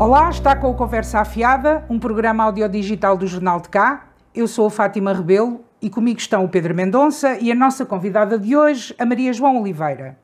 [0.00, 4.06] Olá, está com o Conversa Afiada, um programa audiodigital do Jornal de Cá.
[4.34, 8.38] Eu sou a Fátima Rebelo e comigo estão o Pedro Mendonça e a nossa convidada
[8.38, 10.18] de hoje, a Maria João Oliveira.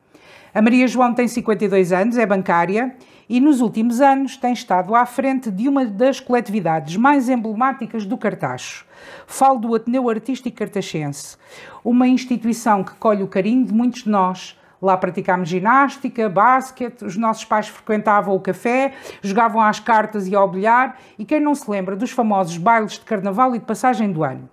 [0.51, 2.95] A Maria João tem 52 anos, é bancária
[3.29, 8.17] e nos últimos anos tem estado à frente de uma das coletividades mais emblemáticas do
[8.17, 8.83] Cartacho.
[9.27, 11.37] Falo do Ateneu Artístico Cartachense,
[11.85, 17.17] uma instituição que colhe o carinho de muitos de nós, Lá praticámos ginástica, basquete, os
[17.17, 21.69] nossos pais frequentavam o café, jogavam às cartas e ao bilhar, e quem não se
[21.69, 24.47] lembra dos famosos bailes de carnaval e de passagem do ano.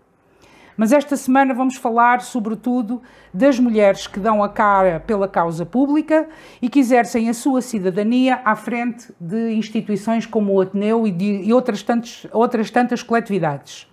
[0.77, 3.01] Mas esta semana vamos falar, sobretudo,
[3.33, 6.29] das mulheres que dão a cara pela causa pública
[6.61, 11.43] e que exercem a sua cidadania à frente de instituições como o Ateneu e, de,
[11.43, 13.89] e outras, tantos, outras tantas coletividades.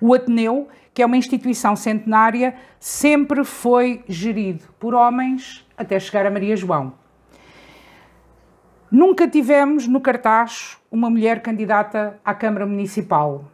[0.00, 6.30] O Ateneu que é uma instituição centenária, sempre foi gerido por homens até chegar a
[6.30, 6.94] Maria João.
[8.90, 13.46] Nunca tivemos no cartaz uma mulher candidata à Câmara Municipal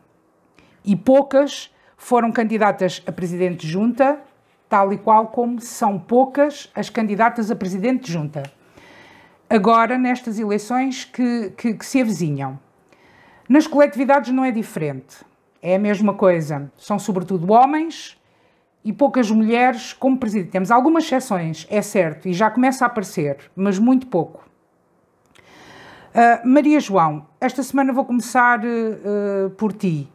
[0.84, 4.20] e poucas foram candidatas a presidente de junta,
[4.68, 8.42] tal e qual como são poucas as candidatas a presidente de junta.
[9.48, 12.58] Agora, nestas eleições que, que, que se avizinham.
[13.48, 15.24] Nas coletividades não é diferente.
[15.62, 16.70] É a mesma coisa.
[16.76, 18.16] São sobretudo homens
[18.84, 20.50] e poucas mulheres como presidente.
[20.50, 24.48] Temos algumas exceções, é certo, e já começa a aparecer, mas muito pouco.
[26.08, 30.08] Uh, Maria João, esta semana vou começar uh, por ti.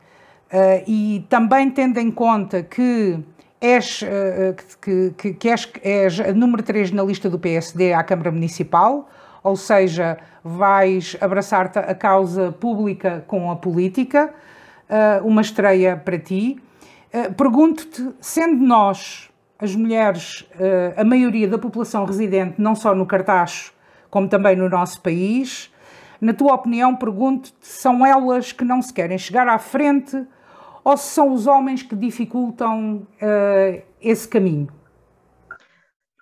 [0.52, 3.19] Uh, e também tendo em conta que
[3.61, 4.03] és,
[4.81, 9.09] que, que, que és, és a número 3 na lista do PSD à Câmara Municipal,
[9.41, 14.33] ou seja, vais abraçar-te a causa pública com a política
[14.89, 16.62] uh, uma estreia para ti.
[17.14, 23.06] Uh, Pergunto-te, sendo nós, as mulheres, uh, a maioria da população residente, não só no
[23.06, 23.73] Cartacho,
[24.09, 25.72] como também no nosso país,
[26.19, 30.25] na tua opinião, pergunto-te, são elas que não se querem chegar à frente
[30.84, 33.06] ou se são os homens que dificultam
[34.00, 34.69] esse caminho?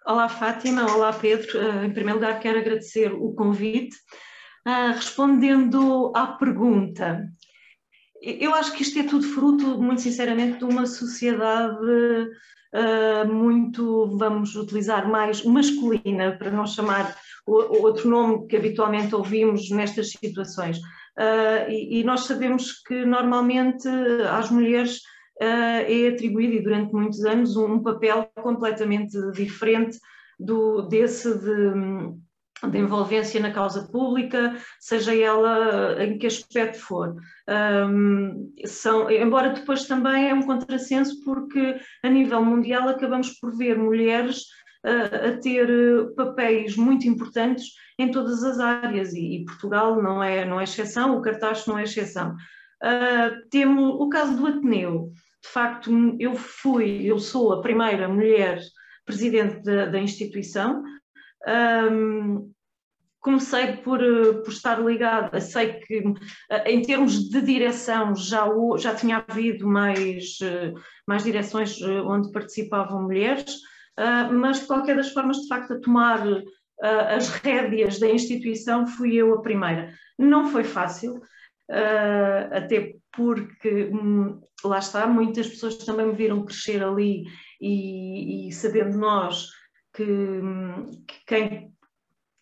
[0.06, 1.60] Olá Fátima, olá Pedro.
[1.84, 3.96] Em primeiro lugar quero agradecer o convite.
[4.96, 7.28] Respondendo à pergunta,
[8.22, 11.76] eu acho que isto é tudo fruto, muito sinceramente, de uma sociedade
[12.74, 17.16] uh, muito, vamos utilizar mais, masculina, para não chamar
[17.48, 20.78] o, outro nome que habitualmente ouvimos nestas situações.
[20.78, 23.88] Uh, e, e, nós sabemos que normalmente
[24.30, 24.98] às mulheres
[25.42, 29.98] uh, é atribuído, e durante muitos anos, um, um papel completamente diferente
[30.40, 31.74] do, desse de
[32.70, 37.16] de envolvência na causa pública, seja ela em que aspecto for.
[37.50, 43.78] Um, são, embora depois também é um contrassenso, porque a nível mundial acabamos por ver
[43.78, 44.44] mulheres
[44.86, 45.68] uh, a ter
[46.16, 47.66] papéis muito importantes
[47.98, 51.78] em todas as áreas, e, e, Portugal não é, não é exceção, o cartaz não
[51.78, 52.36] é exceção.
[52.84, 55.12] Uh, temos o caso do Ateneu.
[55.44, 58.60] De facto, eu fui, eu sou a primeira mulher
[59.06, 60.84] presidente da, da instituição,
[61.92, 62.51] um,
[63.22, 64.00] comecei por,
[64.44, 66.04] por estar ligada, sei que
[66.66, 70.40] em termos de direção já, já tinha havido mais,
[71.08, 73.56] mais direções onde participavam mulheres,
[74.32, 76.20] mas de qualquer das formas, de facto, a tomar
[77.16, 79.94] as rédeas da instituição fui eu a primeira.
[80.18, 81.22] Não foi fácil,
[82.52, 87.26] até porque, hum, lá está, muitas pessoas também me viram crescer ali
[87.60, 89.48] e, e sabendo nós
[89.94, 90.06] que,
[91.08, 91.72] que quem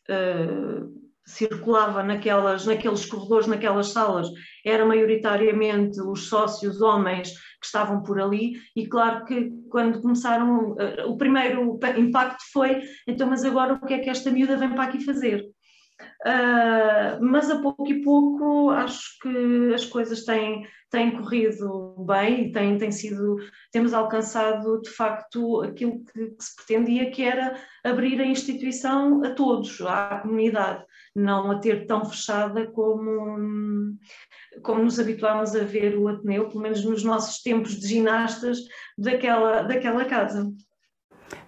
[0.09, 4.27] uh, circulava naquelas, naqueles corredores, naquelas salas,
[4.65, 11.07] era maioritariamente os sócios homens que estavam por ali, e claro que quando começaram, uh,
[11.07, 14.85] o primeiro impacto foi, então, mas agora o que é que esta miúda vem para
[14.85, 15.45] aqui fazer?
[16.25, 22.51] Uh, mas a pouco e pouco acho que as coisas têm, têm corrido bem e
[22.51, 23.37] têm, têm sido,
[23.71, 27.55] temos alcançado de facto aquilo que, que, se pretendia, que era
[27.85, 30.83] abrir a instituição a todos, à comunidade,
[31.15, 33.97] não a ter tão fechada como,
[34.61, 38.57] como nos habituámos a ver o Ateneu, pelo menos nos nossos tempos de ginastas
[38.97, 40.51] daquela, daquela casa.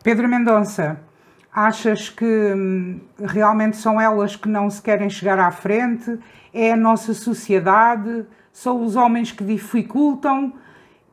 [0.02, 1.11] Pedro Mendonça,
[1.54, 6.18] Achas que hum, realmente são elas que não se querem chegar à frente?
[6.54, 8.26] É a nossa sociedade?
[8.54, 10.54] São os homens que dificultam?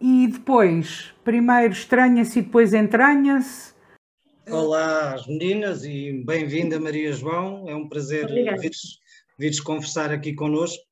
[0.00, 3.74] E depois, primeiro estranha-se e depois entranha-se?
[4.48, 8.28] Olá às meninas e bem-vinda Maria João, é um prazer
[8.60, 9.00] vires,
[9.36, 10.82] vires conversar aqui connosco.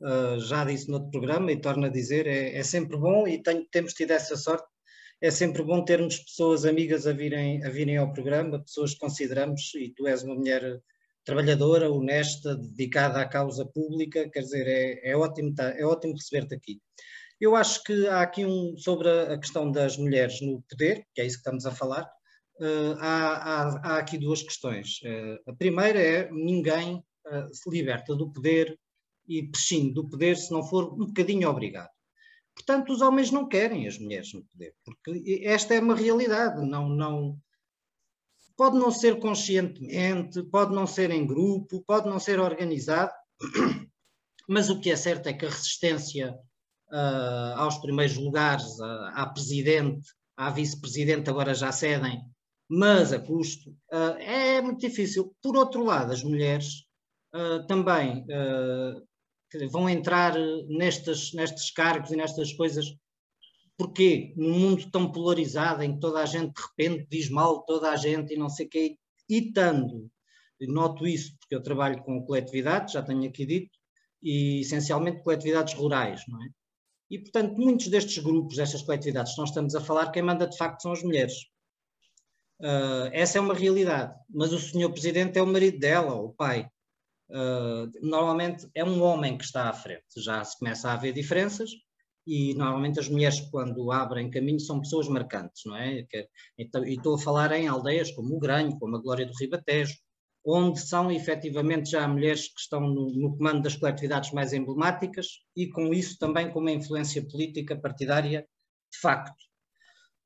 [0.00, 3.42] Uh, já disse no outro programa e torno a dizer, é, é sempre bom e
[3.42, 4.66] tenho, temos tido essa sorte
[5.20, 9.74] é sempre bom termos pessoas amigas a virem, a virem ao programa, pessoas que consideramos,
[9.74, 10.80] e tu és uma mulher
[11.24, 16.54] trabalhadora, honesta, dedicada à causa pública, quer dizer, é, é ótimo, tá, é ótimo receber-te
[16.54, 16.80] aqui.
[17.38, 21.26] Eu acho que há aqui um, sobre a questão das mulheres no poder, que é
[21.26, 22.04] isso que estamos a falar,
[22.60, 25.00] uh, há, há, há, aqui duas questões.
[25.02, 28.78] Uh, a primeira é ninguém uh, se liberta do poder
[29.28, 31.90] e prescinde do poder se não for um bocadinho obrigado.
[32.54, 36.88] Portanto, os homens não querem as mulheres no poder, porque esta é uma realidade, não,
[36.88, 37.38] não,
[38.56, 43.10] pode não ser conscientemente, pode não ser em grupo, pode não ser organizado,
[44.46, 46.38] mas o que é certo é que a resistência
[46.92, 50.06] uh, aos primeiros lugares, uh, à presidente,
[50.36, 52.20] à vice-presidente, agora já cedem,
[52.68, 55.34] mas a custo, uh, é muito difícil.
[55.42, 56.84] Por outro lado, as mulheres
[57.68, 58.26] também
[59.70, 60.34] vão entrar
[60.68, 62.96] nestes, nestes cargos e nestas coisas
[63.80, 64.34] Porquê?
[64.36, 67.96] Num mundo tão polarizado, em que toda a gente de repente diz mal toda a
[67.96, 70.06] gente e não sei o quê, e tanto,
[70.60, 73.70] noto isso porque eu trabalho com coletividades, já tenho aqui dito,
[74.22, 76.48] e essencialmente coletividades rurais, não é?
[77.10, 80.58] E, portanto, muitos destes grupos, destas coletividades que nós estamos a falar, quem manda de
[80.58, 81.36] facto são as mulheres.
[82.60, 86.34] Uh, essa é uma realidade, mas o senhor presidente é o marido dela, ou o
[86.34, 86.68] pai.
[87.30, 91.70] Uh, normalmente é um homem que está à frente, já se começa a haver diferenças,
[92.26, 96.06] e normalmente as mulheres quando abrem caminho são pessoas marcantes, não é?
[96.58, 99.96] Então, e estou a falar em aldeias como o Granho, como a Glória do Ribatejo,
[100.44, 105.68] onde são efetivamente já mulheres que estão no, no, comando das coletividades mais emblemáticas e
[105.68, 108.46] com isso também com uma influência política partidária
[108.92, 109.36] de facto.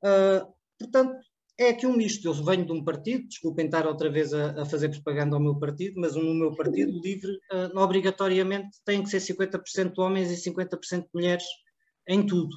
[0.03, 1.17] Uh, portanto,
[1.57, 2.27] é aqui um misto.
[2.27, 5.57] Eu venho de um partido, desculpem estar outra vez a, a fazer propaganda ao meu
[5.57, 11.07] partido, mas no meu partido, LIVRE, uh, obrigatoriamente tem que ser 50% homens e 50%
[11.13, 11.45] mulheres
[12.07, 12.55] em tudo.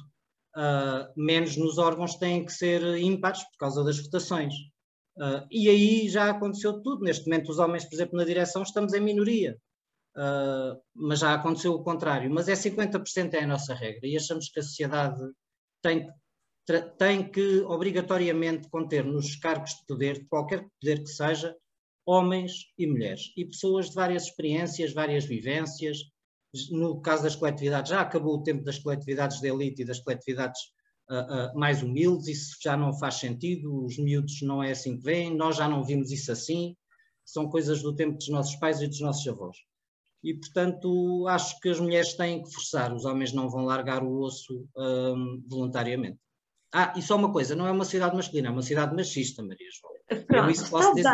[0.55, 4.53] Uh, menos nos órgãos têm que ser ímpares por causa das votações.
[5.17, 7.03] Uh, e aí já aconteceu tudo.
[7.03, 9.57] Neste momento, os homens, por exemplo, na direção, estamos em minoria.
[10.93, 12.29] Mas já aconteceu o contrário.
[12.29, 14.05] Mas é 50% é a nossa regra.
[14.05, 15.17] E achamos que a sociedade
[15.81, 16.09] tem,
[16.97, 21.55] tem que obrigatoriamente conter nos cargos de poder, de qualquer poder que seja,
[22.05, 23.31] homens e mulheres.
[23.37, 25.97] E pessoas de várias experiências, várias vivências,
[26.71, 30.59] no caso das coletividades, já acabou o tempo das coletividades de elite e das coletividades
[31.09, 35.03] uh, uh, mais humildes, isso já não faz sentido, os miúdos não é assim que
[35.03, 36.75] vêm, nós já não vimos isso assim,
[37.23, 39.57] são coisas do tempo dos nossos pais e dos nossos avós.
[40.23, 44.19] E, portanto, acho que as mulheres têm que forçar, os homens não vão largar o
[44.19, 46.19] osso um, voluntariamente.
[46.73, 49.67] Ah, e só uma coisa, não é uma cidade masculina, é uma cidade machista, Maria
[49.71, 49.93] João.
[50.27, 51.11] Pronto, Eu isso posso dizer.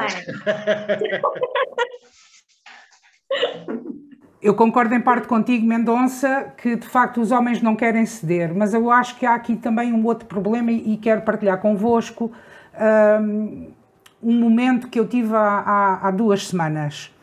[4.41, 8.73] Eu concordo em parte contigo, Mendonça, que de facto os homens não querem ceder, mas
[8.73, 12.31] eu acho que há aqui também um outro problema e quero partilhar convosco
[13.21, 13.71] um,
[14.21, 17.14] um momento que eu tive há, há, há duas semanas.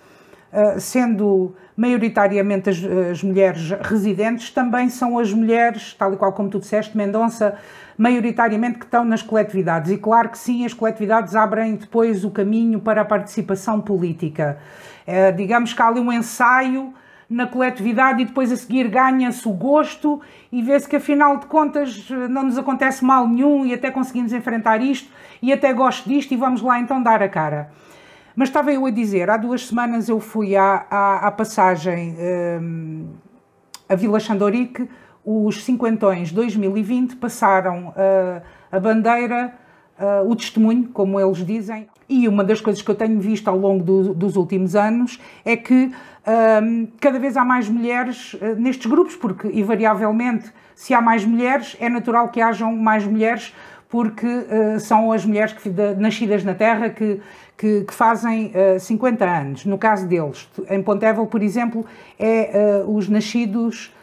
[0.52, 2.76] Uh, sendo maioritariamente as,
[3.10, 7.56] as, mulheres residentes, também são as mulheres, tal e qual como tu disseste, Mendonça,
[7.96, 9.90] maioritariamente que estão nas coletividades.
[9.90, 14.58] E claro que sim, as coletividades abrem depois o caminho para a participação política.
[15.08, 16.92] Uh, digamos que há ali um ensaio
[17.32, 20.20] na coletividade e depois a seguir ganha-se o gosto
[20.52, 24.82] e vê-se que afinal de contas não nos acontece mal nenhum e até conseguimos enfrentar
[24.82, 25.10] isto
[25.40, 27.70] e até gosto disto e vamos lá então dar a cara.
[28.34, 32.16] Mas estava eu a dizer, há duas semanas eu fui à, à, à passagem
[32.60, 33.06] um,
[33.88, 34.88] a Vila Xandorique,
[35.24, 39.52] os cinquentões 2020 passaram uh, a bandeira,
[39.98, 43.56] uh, o testemunho, como eles dizem, e uma das coisas que eu tenho visto ao
[43.56, 45.92] longo do, dos últimos anos é que
[46.62, 51.76] um, cada vez há mais mulheres uh, nestes grupos, porque invariavelmente, se há mais mulheres,
[51.78, 53.54] é natural que hajam mais mulheres,
[53.88, 54.26] porque
[54.80, 57.20] são as mulheres que, de, nascidas na Terra que,
[57.62, 59.64] que, que fazem uh, 50 anos.
[59.64, 61.86] No caso deles, em Pontevel, por exemplo,
[62.18, 63.94] é uh, os nascidos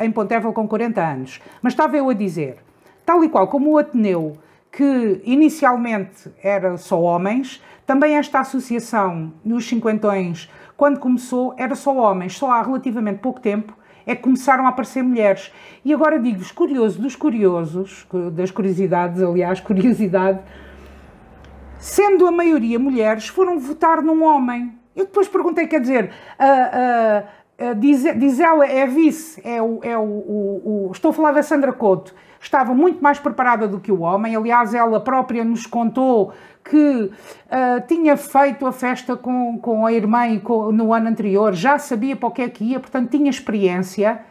[0.00, 1.40] em Pontevel com 40 anos.
[1.60, 2.56] Mas estava eu a dizer,
[3.04, 4.38] tal e qual como o Ateneu,
[4.72, 12.38] que inicialmente era só homens, também esta associação nos cinquentões quando começou, era só homens,
[12.38, 13.74] só há relativamente pouco tempo
[14.06, 15.52] é que começaram a aparecer mulheres.
[15.84, 20.40] E agora digo-vos, curioso dos curiosos, das curiosidades, aliás, curiosidade,
[21.84, 24.72] sendo a maioria mulheres, foram votar num homem.
[24.96, 26.10] Eu depois perguntei, quer dizer,
[27.76, 31.42] diz, diz ela, é vice, é o, é o, o, o, estou a falar da
[31.42, 34.34] Sandra Couto, estava muito mais preparada do que o homem.
[34.34, 36.32] Aliás, ela própria nos contou
[36.64, 37.10] que uh,
[37.86, 42.28] tinha feito a festa com, com a irmã com, no ano anterior, já sabia para
[42.28, 44.22] o que é que ia, portanto tinha experiência.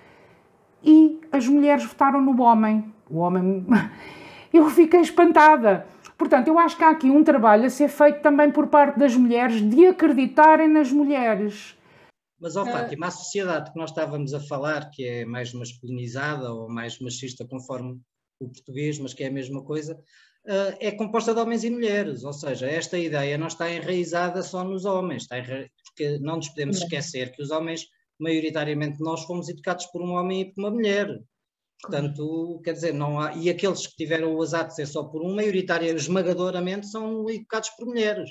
[0.84, 2.92] E as mulheres votaram no homem.
[3.08, 3.64] O homem.
[4.52, 5.86] Eu fiquei espantada
[6.24, 9.14] Portanto, eu acho que há aqui um trabalho a ser feito também por parte das
[9.14, 11.76] mulheres de acreditarem nas mulheres.
[12.40, 16.70] Mas, ó Fátima, a sociedade que nós estávamos a falar, que é mais masculinizada ou
[16.70, 18.00] mais machista, conforme
[18.40, 22.24] o português, mas que é a mesma coisa, uh, é composta de homens e mulheres.
[22.24, 25.70] Ou seja, esta ideia não está enraizada só nos homens, está enra...
[25.86, 27.86] porque não nos podemos esquecer que os homens,
[28.18, 31.20] maioritariamente nós, fomos educados por um homem e por uma mulher.
[31.84, 33.34] Portanto, quer dizer, não há.
[33.34, 37.70] E aqueles que tiveram o azar de ser só por um, maioritariamente, esmagadoramente, são educados
[37.72, 38.30] por mulheres.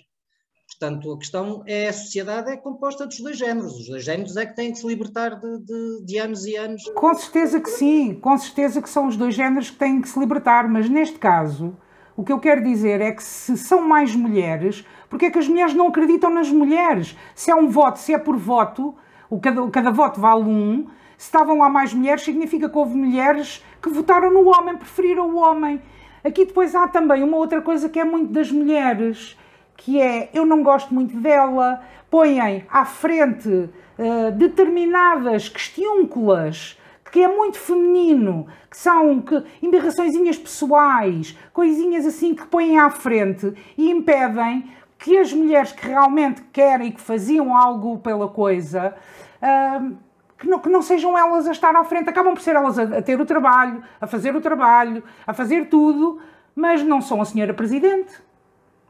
[0.67, 3.75] Portanto, a questão é a sociedade é composta dos dois géneros.
[3.75, 6.83] Os dois géneros é que têm que se libertar de, de, de, anos e anos.
[6.95, 10.19] Com certeza que sim, com certeza que são os dois géneros que têm que se
[10.19, 11.77] libertar, mas neste caso,
[12.17, 15.47] o que eu quero dizer é que se são mais mulheres, porque é que as
[15.47, 17.15] mulheres não acreditam nas mulheres?
[17.35, 18.95] Se é um voto, se é por voto,
[19.29, 20.87] o cada, cada voto vale um,
[21.23, 25.37] se estavam lá mais mulheres, significa que houve mulheres que votaram no homem, preferiram o
[25.37, 25.81] homem.
[26.25, 29.39] Aqui depois há também uma outra coisa que é muito das mulheres,
[29.77, 36.77] que é eu não gosto muito dela, põem à frente uh, determinadas questiúnculas
[37.13, 43.55] que é muito feminino, que são que, embirraçõezinhas pessoais, coisinhas assim que põem à frente
[43.79, 48.93] e impedem que as mulheres que realmente querem e que faziam algo pela coisa
[49.41, 49.97] uh,
[50.43, 52.83] que não, que não sejam elas a estar à frente, acabam por ser elas a,
[52.83, 56.19] a ter o trabalho, a fazer o trabalho, a fazer tudo,
[56.53, 58.21] mas não são a senhora Presidente.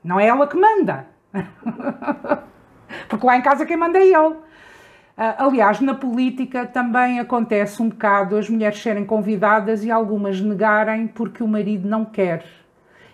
[0.03, 1.07] Não é ela que manda.
[3.07, 4.37] Porque lá em casa quem manda é ele.
[5.15, 11.07] Ah, aliás, na política também acontece um bocado as mulheres serem convidadas e algumas negarem
[11.07, 12.47] porque o marido não quer.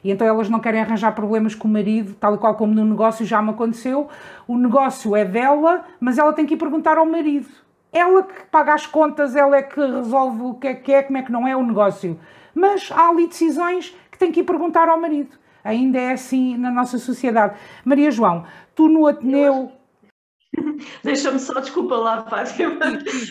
[0.05, 2.85] E então elas não querem arranjar problemas com o marido, tal e qual como no
[2.85, 4.09] negócio já me aconteceu.
[4.47, 7.49] O negócio é dela, mas ela tem que ir perguntar ao marido
[7.93, 11.19] ela que paga as contas, ela é que resolve o que é que é, como
[11.19, 12.19] é que não é o negócio.
[12.55, 15.37] Mas há ali decisões que tem que ir perguntar ao marido.
[15.65, 17.59] Ainda é assim na nossa sociedade.
[17.85, 19.73] Maria João, tu no Ateneu.
[21.05, 22.79] Deixa-me só, desculpa lá, Fátima,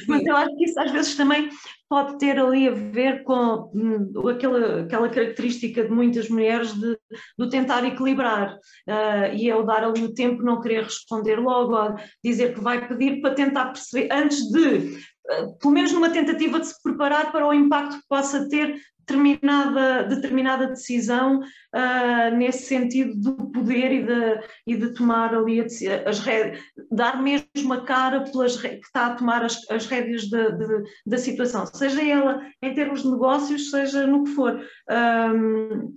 [0.08, 1.50] mas eu acho que isso às vezes também
[1.90, 6.98] pode ter ali a ver com hum, aquela, aquela característica de muitas mulheres de,
[7.38, 8.56] de tentar equilibrar.
[8.88, 12.88] Uh, e é o dar ali o tempo, não querer responder logo, dizer que vai
[12.88, 14.98] pedir para tentar perceber, antes de,
[15.32, 18.76] uh, pelo menos numa tentativa de se preparar para o impacto que possa ter
[19.08, 26.20] determinada, determinada decisão uh, nesse sentido do poder e de, e de tomar ali as
[26.20, 26.60] rédeas,
[26.92, 30.50] dar mesmo a cara pelas que está a tomar as, as rédeas da,
[31.06, 34.62] da situação, seja ela em termos de negócios, seja no que for.
[34.90, 35.96] Um,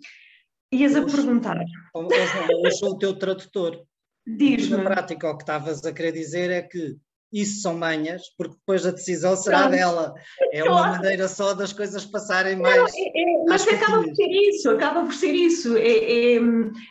[0.73, 1.59] ias a perguntar.
[1.95, 3.83] Eu sou o teu tradutor.
[4.25, 4.77] Diz-me.
[4.77, 6.97] Na prática, o que estavas a querer dizer é que
[7.33, 9.73] isso são manhas, porque depois a decisão será Pronto.
[9.73, 10.15] dela.
[10.53, 12.77] É uma maneira só das coisas passarem mais.
[12.77, 15.77] Não, é, é, mas acaba por ser isso, acaba por ser isso.
[15.77, 16.41] É, é,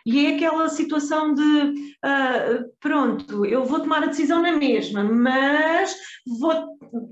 [0.05, 5.93] e é aquela situação de uh, pronto, eu vou tomar a decisão na mesma, mas
[6.39, 6.53] vou,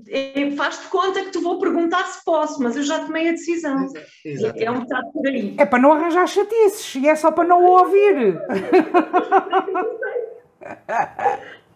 [0.08, 3.76] é, faz-te conta que te vou perguntar se posso, mas eu já tomei a decisão.
[4.24, 4.58] Exato.
[4.58, 5.54] É um bocado por aí.
[5.58, 8.40] É para não arranjar chatices, e é só para não ouvir.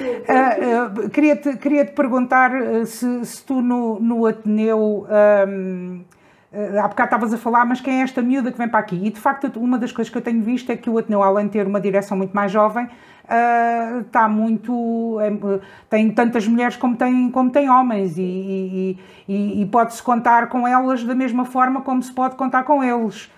[0.00, 5.06] Uh, uh, Queria-te queria -te perguntar uh, se, se, tu no, no Ateneu.
[5.48, 6.02] Um,
[6.52, 8.96] há bocado estavas a falar, mas quem é esta miúda que vem para aqui?
[8.96, 11.46] E de facto, uma das coisas que eu tenho visto é que o Ateneu, além
[11.46, 12.88] de ter uma direção muito mais jovem,
[14.04, 15.18] está muito.
[15.20, 20.48] É, tem tantas mulheres como tem, como tem homens, e, e, e, e pode-se contar
[20.48, 23.30] com elas da mesma forma como se pode contar com eles.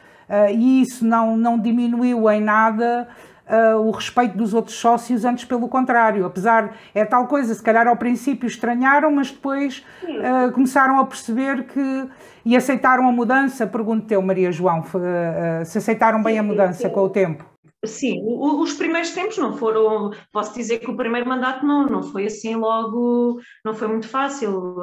[0.54, 3.08] e isso não, não diminuiu em nada
[3.48, 6.24] uh, o respeito dos outros sócios, antes pelo contrário.
[6.24, 11.64] Apesar, é tal coisa, se calhar ao princípio estranharam, mas depois uh, começaram a perceber
[11.64, 12.08] que.
[12.44, 13.66] e aceitaram a mudança.
[13.66, 17.44] Pergunto-te, Maria João, uh, se aceitaram bem a mudança com o tempo.
[17.84, 22.26] Sim, os primeiros tempos não foram, posso dizer que o primeiro mandato não, não foi
[22.26, 24.76] assim logo, não foi muito fácil,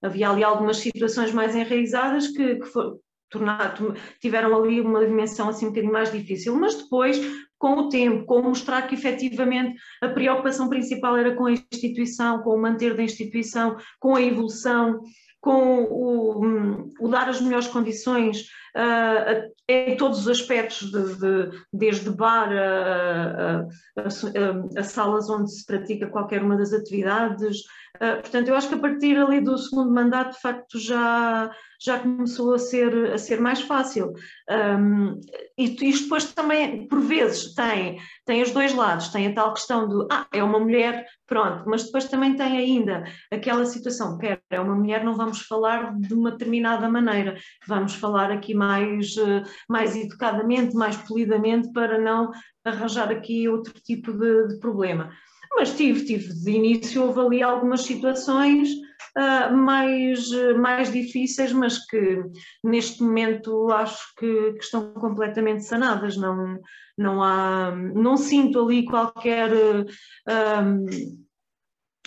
[0.00, 3.74] havia ali algumas situações mais enraizadas que, que for, tornar,
[4.20, 7.20] tiveram ali uma dimensão assim um bocadinho mais difícil, mas depois
[7.58, 12.50] com o tempo, com mostrar que efetivamente a preocupação principal era com a instituição, com
[12.50, 15.00] o manter da instituição, com a evolução,
[15.40, 18.42] com o, o dar as melhores condições
[18.76, 25.50] uh, em todos os aspectos, de, de, desde bar a, a, a, a, salas onde
[25.52, 27.60] se pratica qualquer uma das atividades.
[27.96, 31.98] Uh, portanto, eu acho que a partir ali do segundo mandato, de facto, já já
[31.98, 34.12] começou a ser, a ser mais fácil.
[34.50, 35.20] Um,
[35.58, 39.88] e isto depois também, por vezes, tem, tem os dois lados, tem a tal questão
[39.88, 44.60] do, ah, é uma mulher, pronto, mas depois também tem ainda aquela situação, pera, é
[44.60, 49.96] uma mulher, não vamos falar de uma determinada maneira, vamos falar aqui mais, eh, mais
[49.96, 52.30] educadamente, mais polidamente, para não
[52.64, 55.10] arranjar aqui outro tipo de, de problema.
[55.54, 58.68] Mas tive, tive de início, houve ali algumas situações
[59.16, 62.22] uh, mais, mais difíceis, mas que
[62.62, 66.16] neste momento acho que, que, estão completamente sanadas.
[66.16, 66.58] Não,
[66.98, 69.50] não, há, não sinto ali qualquer.
[69.52, 71.25] Uh,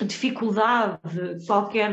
[0.06, 1.00] dificuldade,
[1.46, 1.92] qualquer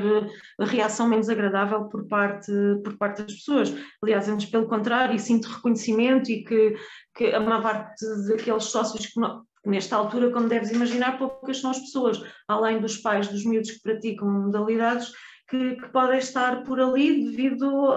[0.60, 2.52] reação menos agradável por parte,
[2.84, 3.74] por parte das pessoas.
[4.02, 6.76] Aliás, antes pelo contrário, sinto reconhecimento e que,
[7.14, 9.20] que a maior parte daqueles sócios que,
[9.66, 13.82] nesta altura, como deves imaginar, poucas são as pessoas, além dos pais dos miúdos que
[13.82, 15.12] praticam modalidades,
[15.48, 17.92] que, que, podem estar por ali devido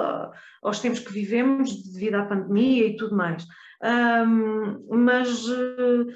[0.62, 3.46] aos tempos que vivemos, devido à pandemia e tudo mais.
[3.82, 6.08] Um, mas uh,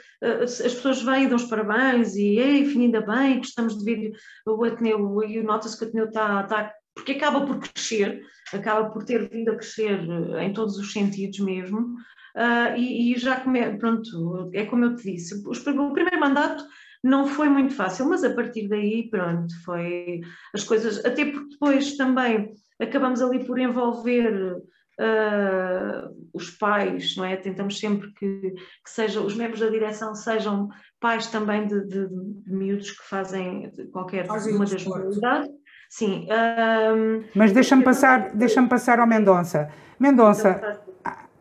[0.44, 4.12] as pessoas vêm e dão os parabéns e, enfim, ainda bem, gostamos de ver
[4.46, 8.22] o Ateneu, e nota-se que o Ateneu está, está, porque acaba por crescer,
[8.54, 9.98] acaba por ter vindo a crescer
[10.42, 11.96] em todos os sentidos mesmo,
[12.36, 16.66] uh, e, e, já, come, pronto, é como eu te disse, o primeiro mandato
[17.04, 20.22] não foi muito fácil, mas a partir daí, pronto, foi
[20.54, 24.56] as coisas, até porque depois também acabamos ali por envolver
[25.00, 27.36] uh, os pais, não é?
[27.36, 30.70] Tentamos sempre que, que sejam, os membros da direção sejam
[31.00, 35.50] pais também de, de, de miúdos que fazem qualquer Fazem uma das modalidades.
[35.90, 36.28] Sim.
[36.32, 39.70] Um, Mas deixa-me passar, deixa passar ao Mendonça.
[40.00, 40.82] Mendonça,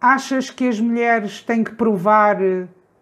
[0.00, 2.37] achas que as mulheres têm que provar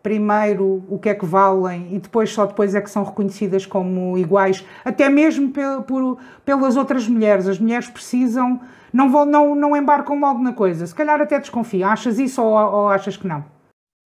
[0.02, 4.16] primeiro o que é que valem e depois só depois é que são reconhecidas como
[4.16, 7.47] iguais, até mesmo pel, por, pelas outras mulheres.
[7.47, 8.61] As mulheres precisam,
[8.92, 10.87] não, vão, não, não embarcam logo na coisa.
[10.87, 11.88] Se calhar até desconfia.
[11.88, 13.45] Achas isso ou, ou achas que não?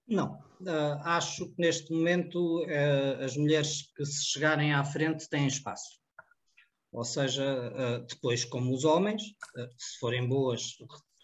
[0.09, 0.43] Não.
[0.61, 6.01] Uh, acho que neste momento uh, as mulheres que se chegarem à frente têm espaço.
[6.93, 9.23] Ou seja, uh, depois, como os homens,
[9.77, 10.77] se forem boas,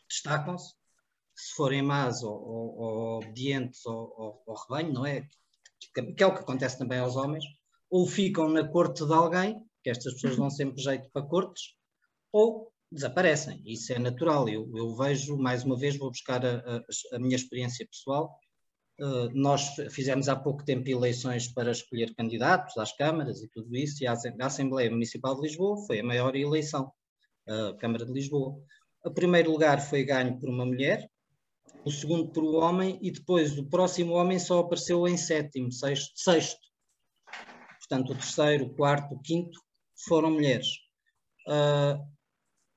[0.09, 0.75] destacam-se
[1.41, 5.27] se forem más ou, ou, ou obedientes ao, ao, rebanho, não é?
[5.95, 7.45] Que é o que acontece também aos homens,
[7.91, 11.75] ou ficam na corte de alguém, que estas pessoas dão sempre jeito para cortes,
[12.33, 13.63] ou desaparecem.
[13.65, 14.49] Isso é natural.
[14.49, 18.39] Eu, eu vejo, mais uma vez, vou buscar a, a, a minha experiência pessoal.
[19.01, 24.05] Uh, nós fizemos há pouco tempo eleições para escolher candidatos às câmaras e tudo isso,
[24.05, 26.93] e a, a Assembleia Municipal de Lisboa foi a maior eleição,
[27.49, 28.61] a Câmara de Lisboa.
[29.03, 31.09] O primeiro lugar foi ganho por uma mulher,
[31.85, 36.13] o segundo por o homem, e depois o próximo homem só apareceu em sétimo, sexto,
[36.15, 36.61] sexto.
[37.79, 39.59] Portanto, o terceiro, o quarto, o quinto
[40.07, 40.69] foram mulheres.
[41.49, 42.01] Uh,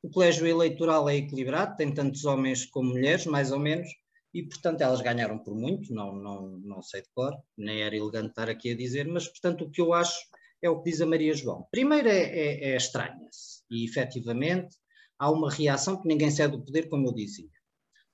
[0.01, 3.87] o colégio eleitoral é equilibrado, tem tantos homens como mulheres, mais ou menos,
[4.33, 8.29] e portanto elas ganharam por muito, não, não, não sei de cor, nem era elegante
[8.29, 10.19] estar aqui a dizer, mas portanto o que eu acho
[10.61, 11.67] é o que diz a Maria João.
[11.71, 14.75] Primeiro é, é, é estranha-se, e efetivamente
[15.19, 17.49] há uma reação que ninguém cede do poder, como eu dizia.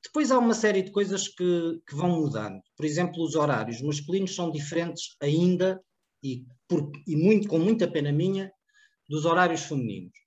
[0.04, 2.62] Depois há uma série de coisas que, que vão mudando.
[2.76, 5.82] Por exemplo, os horários masculinos são diferentes ainda,
[6.24, 8.52] e, por, e muito, com muita pena minha,
[9.08, 10.18] dos horários femininos.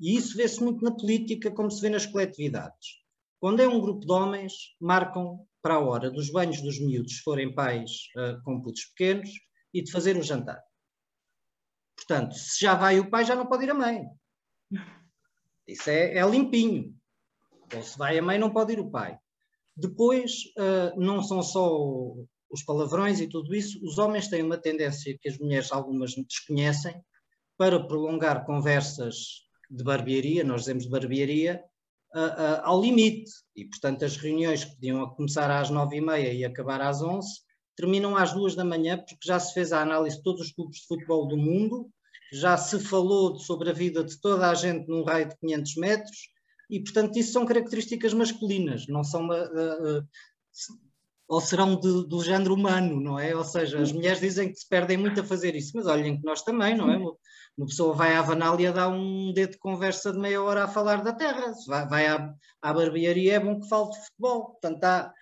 [0.00, 3.02] E isso vê-se muito na política, como se vê nas coletividades.
[3.40, 7.22] Quando é um grupo de homens, marcam para a hora dos banhos dos miúdos, se
[7.22, 9.30] forem pais uh, com putos pequenos,
[9.72, 10.60] e de fazer o jantar.
[11.96, 14.04] Portanto, se já vai o pai, já não pode ir a mãe.
[15.66, 16.94] Isso é, é limpinho.
[17.74, 19.18] Ou se vai a mãe, não pode ir o pai.
[19.76, 21.68] Depois, uh, não são só
[22.50, 26.94] os palavrões e tudo isso, os homens têm uma tendência que as mulheres, algumas, desconhecem,
[27.56, 31.62] para prolongar conversas de barbearia, nós dizemos de barbearia,
[32.14, 33.30] uh, ao limite.
[33.56, 37.40] E, portanto, as reuniões que podiam começar às nove e meia e acabar às onze,
[37.76, 40.80] terminam às duas da manhã, porque já se fez a análise de todos os clubes
[40.80, 41.90] de futebol do mundo,
[42.32, 46.18] já se falou sobre a vida de toda a gente num raio de 500 metros,
[46.72, 49.28] e, portanto, isso são características masculinas, não são.
[49.28, 50.06] Uh, uh,
[51.28, 53.36] ou serão de, do género humano, não é?
[53.36, 56.24] Ou seja, as mulheres dizem que se perdem muito a fazer isso, mas olhem que
[56.24, 56.96] nós também, não é?
[56.96, 61.02] Uma pessoa vai à Vanália dá um dedo de conversa de meia hora a falar
[61.02, 64.44] da terra, vai, vai à, à barbearia é bom que fale de futebol.
[64.52, 65.12] Portanto, há,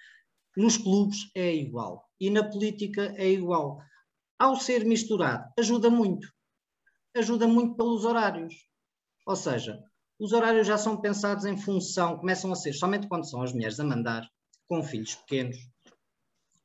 [0.57, 3.81] nos clubes é igual e na política é igual.
[4.39, 6.29] Ao ser misturado, ajuda muito.
[7.17, 8.55] Ajuda muito pelos horários.
[9.27, 9.81] Ou seja,
[10.20, 13.80] os horários já são pensados em função, começam a ser, somente quando são as mulheres
[13.80, 14.28] a mandar,
[14.68, 15.56] com filhos pequenos,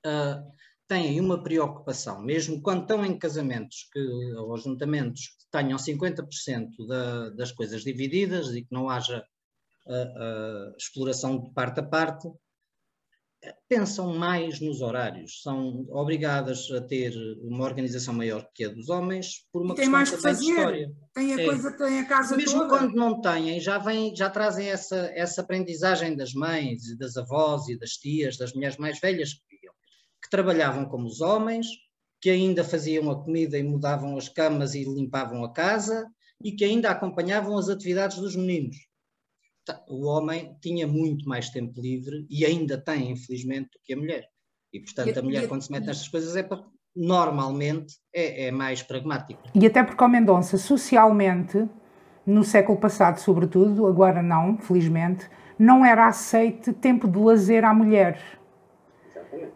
[0.06, 0.46] uh,
[0.88, 4.00] têm uma preocupação, mesmo quando estão em casamentos que,
[4.36, 9.26] ou ajuntamentos que tenham 50% da, das coisas divididas e que não haja
[9.88, 12.28] a, a exploração de parte a parte,
[13.68, 19.46] pensam mais nos horários, são obrigadas a ter uma organização maior que a dos homens
[19.52, 20.46] por uma tem mais que fazer.
[20.46, 20.92] história.
[21.14, 21.46] Tem a é.
[21.46, 22.70] coisa, tem a casa Mesmo toda.
[22.70, 27.68] quando não têm, já vem, já trazem essa, essa aprendizagem das mães, e das avós
[27.68, 29.58] e das tias, das mulheres mais velhas que,
[30.24, 31.68] que trabalhavam como os homens,
[32.22, 36.06] que ainda faziam a comida e mudavam as camas e limpavam a casa
[36.44, 38.78] e que ainda acompanhavam as atividades dos meninos.
[39.88, 44.28] O homem tinha muito mais tempo livre e ainda tem, infelizmente, do que a mulher.
[44.74, 46.64] E, portanto, a mulher, quando se mete nestas coisas, é para,
[46.96, 49.42] normalmente é, é mais pragmática.
[49.54, 51.68] E até porque, ao Mendonça, socialmente,
[52.26, 58.20] no século passado, sobretudo, agora não, felizmente, não era aceite tempo de lazer à mulher.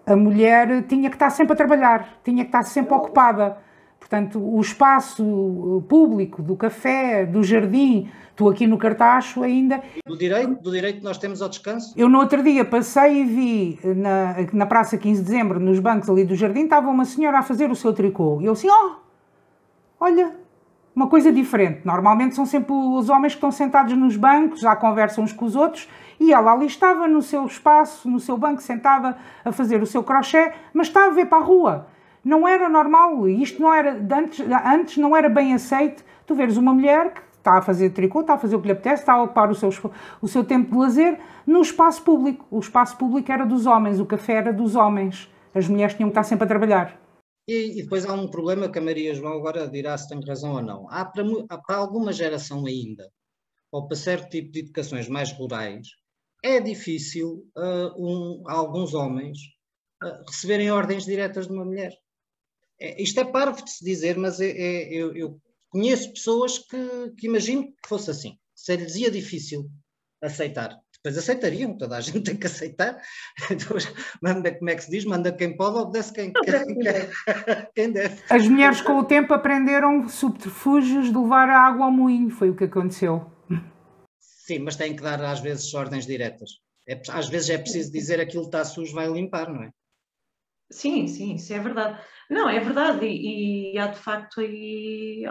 [0.05, 3.57] A mulher tinha que estar sempre a trabalhar, tinha que estar sempre ocupada.
[3.99, 9.83] Portanto, o espaço público do café, do jardim, tu aqui no Cartacho ainda.
[10.05, 11.93] Do direito, do direito que nós temos ao descanso?
[11.97, 16.09] Eu no outro dia passei e vi na, na Praça 15 de Dezembro, nos bancos
[16.09, 18.39] ali do jardim, estava uma senhora a fazer o seu tricô.
[18.41, 18.95] E eu assim, oh,
[19.99, 20.33] olha,
[20.95, 21.81] uma coisa diferente.
[21.85, 25.55] Normalmente são sempre os homens que estão sentados nos bancos, já conversam uns com os
[25.55, 25.87] outros,
[26.19, 30.03] e ela ali estava no seu espaço, no seu banco, sentada a fazer o seu
[30.03, 31.87] crochê, mas estava a ver para a rua.
[32.23, 36.73] Não era normal, isto não era, antes, antes não era bem aceito, tu veres uma
[36.73, 39.23] mulher que está a fazer tricô, está a fazer o que lhe apetece, está a
[39.23, 39.69] ocupar o seu,
[40.21, 42.45] o seu tempo de lazer no espaço público.
[42.51, 45.29] O espaço público era dos homens, o café era dos homens.
[45.53, 46.99] As mulheres tinham que estar sempre a trabalhar.
[47.47, 50.53] E, e depois há um problema que a Maria João agora dirá se tem razão
[50.53, 50.87] ou não.
[50.89, 53.09] Há para, há para alguma geração ainda,
[53.71, 55.87] ou para certo tipo de educações mais rurais,
[56.43, 59.39] é difícil uh, um, alguns homens
[60.03, 61.91] uh, receberem ordens diretas de uma mulher.
[62.79, 67.11] É, isto é parvo de se dizer, mas é, é, eu, eu, conheço pessoas que,
[67.17, 68.37] que imagino que fosse assim.
[68.55, 69.69] Se lhes ia difícil
[70.21, 70.77] aceitar.
[71.01, 72.97] Depois aceitariam, toda a gente tem que aceitar.
[73.49, 73.87] Depois,
[74.21, 75.05] manda, como é que se diz?
[75.05, 76.83] Manda quem pode, obedece quem, quem, quem,
[77.75, 78.21] quem deve.
[78.29, 82.55] As mulheres com o tempo aprenderam subterfúgios de levar a água ao moinho, foi o
[82.55, 83.31] que aconteceu.
[84.19, 86.49] Sim, mas têm que dar às vezes ordens diretas.
[86.87, 89.69] É, às vezes é preciso dizer aquilo que está sujo vai limpar, não é?
[90.71, 91.99] Sim, sim, isso é verdade.
[92.29, 95.23] Não, é verdade, e, e há de facto aí,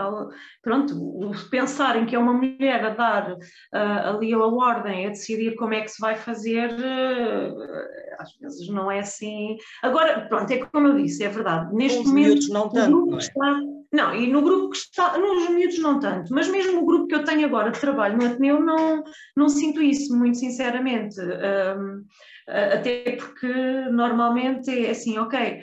[0.61, 3.39] pronto, o pensarem que é uma mulher a dar uh,
[3.73, 8.91] ali a ordem, a decidir como é que se vai fazer, uh, às vezes não
[8.91, 9.57] é assim.
[9.81, 11.73] Agora, pronto, é como eu disse, é verdade.
[11.73, 13.19] Neste Os momento, não tanto, não é?
[13.19, 13.61] Está,
[13.93, 17.15] não, e no grupo que está, nos miúdos não tanto, mas mesmo o grupo que
[17.15, 19.03] eu tenho agora de trabalho no Ateneu, não,
[19.37, 21.19] não sinto isso, muito sinceramente.
[21.21, 22.05] Um,
[22.47, 23.47] até porque
[23.91, 25.61] normalmente é assim, ok,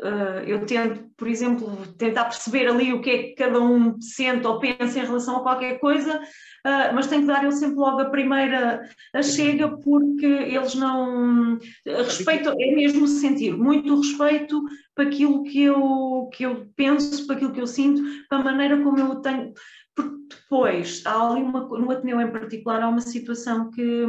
[0.00, 4.46] Uh, eu tento, por exemplo, tentar perceber ali o que é que cada um sente
[4.46, 8.00] ou pensa em relação a qualquer coisa, uh, mas tenho que dar eu sempre logo
[8.00, 11.58] a primeira a chega, porque eles não.
[11.84, 14.62] Respeito, é mesmo sentir muito respeito
[14.94, 18.80] para aquilo que eu, que eu penso, para aquilo que eu sinto, para a maneira
[18.80, 19.52] como eu tenho.
[19.96, 24.06] Porque depois, há ali uma, no Ateneu em particular, há uma situação que.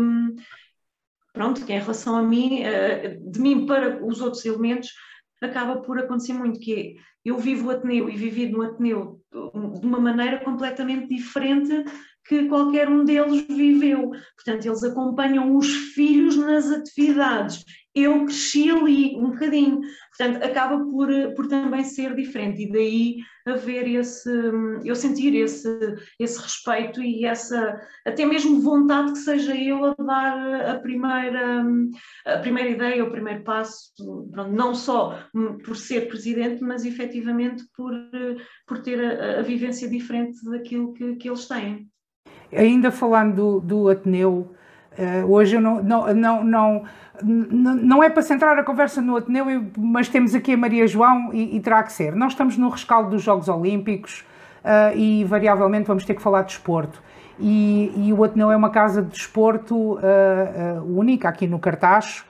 [1.33, 2.63] Pronto, que em relação a mim,
[3.31, 4.89] de mim para os outros elementos,
[5.41, 9.85] acaba por acontecer muito, que é, eu vivo o Ateneu e vivi no Ateneu de
[9.85, 11.85] uma maneira completamente diferente
[12.27, 14.11] que qualquer um deles viveu.
[14.35, 17.63] Portanto, eles acompanham os filhos nas atividades.
[17.93, 19.81] Eu cresci ali um bocadinho.
[20.15, 22.63] Portanto, acaba por, por também ser diferente.
[22.63, 23.17] E daí
[23.49, 24.29] haver esse,
[24.83, 25.69] eu sentir esse,
[26.19, 31.63] esse respeito e essa, até mesmo vontade que seja eu a dar a primeira,
[32.25, 33.91] a primeira ideia, o primeiro passo,
[34.31, 35.19] não só
[35.63, 37.93] por ser presidente, mas efetivamente por,
[38.67, 41.87] por ter a, a vivência diferente daquilo que, que eles têm.
[42.51, 44.55] Ainda falando do, do Ateneu,
[45.27, 46.83] hoje eu não, não, não, não,
[47.23, 49.45] não é para centrar a conversa no Ateneu,
[49.77, 52.15] mas temos aqui a Maria João e, e terá que ser.
[52.15, 54.25] Nós estamos no rescaldo dos Jogos Olímpicos
[54.63, 57.01] uh, e, variavelmente, vamos ter que falar de desporto.
[57.39, 59.99] E, e o Ateneu é uma casa de desporto uh,
[60.85, 62.25] única aqui no Cartacho.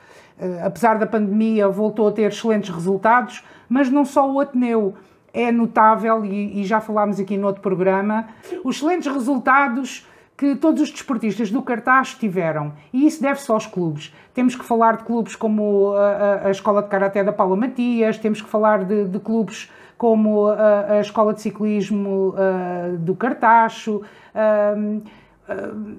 [0.63, 4.95] apesar da pandemia, voltou a ter excelentes resultados, mas não só o Ateneu
[5.33, 8.27] é notável, e, e já falámos aqui no outro programa,
[8.63, 10.07] os excelentes resultados
[10.39, 12.71] que todos os desportistas do cartaz tiveram.
[12.93, 14.15] E isso deve-se aos clubes.
[14.33, 18.41] Temos que falar de clubes como a, a Escola de Karaté da Paula Matias, temos
[18.41, 24.97] que falar de, de clubes como a, a, Escola de Ciclismo uh, do Cartacho, uh,
[25.51, 25.97] uh,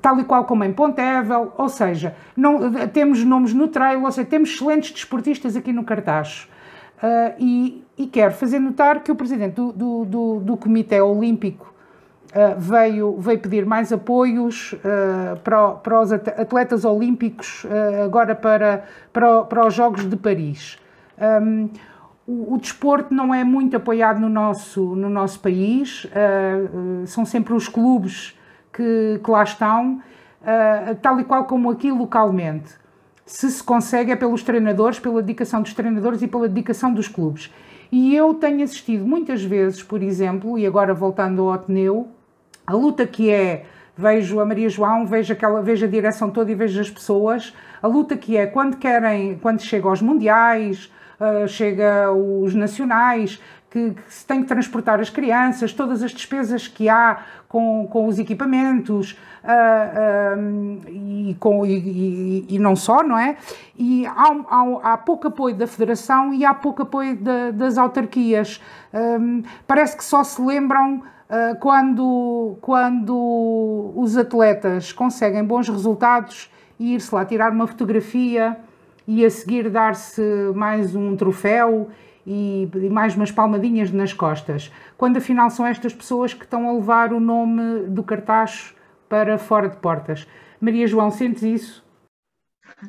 [0.00, 4.28] tal e qual como em Pontevel, ou seja, não, temos nomes no trail, ou seja,
[4.28, 6.48] temos excelentes desportistas aqui no Cartacho.
[6.98, 11.66] Uh, e, e quero fazer notar que o presidente do, do, do, do Comitê Olímpico
[11.72, 11.75] uh,
[12.58, 19.42] veio, veio pedir mais apoios uh, para, para, os atletas olímpicos, uh, agora para, para,
[19.42, 20.78] para, os Jogos de Paris.
[21.18, 21.70] Um,
[22.26, 26.08] o, o, desporto não é muito apoiado no nosso, no nosso país,
[27.06, 28.36] são sempre os clubes
[28.72, 30.02] que, que lá estão,
[31.00, 32.74] tal e qual como aqui localmente.
[33.24, 37.48] Se se consegue é pelos treinadores, pela dedicação dos treinadores e pela dedicação dos clubes.
[37.92, 42.08] E eu tenho assistido muitas vezes, por exemplo, e agora voltando ao Ateneu,
[42.66, 46.54] a luta que é, vejo a Maria João, vejo, aquela, vejo a direção toda e
[46.54, 52.10] vejo as pessoas, a luta que é quando querem, quando chega aos mundiais, uh, chega
[52.12, 57.20] os nacionais, que, que, se tem que transportar as crianças, todas as despesas que há
[57.48, 63.36] com, com os equipamentos uh, e, com, e, e, e, não só, não é?
[63.76, 67.16] E há, há, há, pouco apoio da Federação e há pouco apoio
[67.52, 68.60] das autarquias.
[68.92, 71.02] Um, parece que só se lembram
[71.60, 78.56] quando, quando os atletas conseguem bons resultados e ir-se lá tirar uma fotografia
[79.06, 80.22] e a seguir dar-se
[80.54, 81.90] mais um troféu
[82.26, 86.72] e, e, mais umas palmadinhas nas costas, quando afinal são estas pessoas que estão a
[86.72, 88.74] levar o nome do cartaz
[89.08, 90.26] para fora de portas.
[90.60, 91.86] Maria João, sentes isso?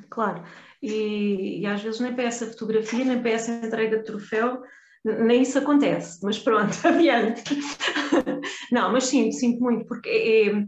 [0.09, 0.43] Claro,
[0.81, 4.63] e, e às vezes nem para essa fotografia, nem para essa entrega de troféu,
[5.19, 7.43] nem isso acontece, mas pronto, adiante.
[8.71, 10.65] Não, mas sim, sinto muito, porque é, é,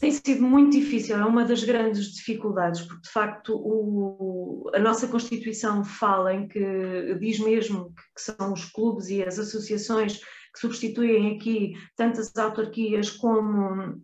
[0.00, 5.08] tem sido muito difícil, é uma das grandes dificuldades, porque de facto o, a nossa
[5.08, 10.60] Constituição fala em que diz mesmo que, que são os clubes e as associações que
[10.60, 14.00] substituem aqui tantas autarquias como,